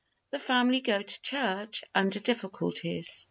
THE 0.31 0.39
FAMILY 0.39 0.81
GO 0.81 1.03
TO 1.03 1.21
CHURCH 1.21 1.83
UNDER 1.93 2.21
DIFFICULTIES. 2.21 3.19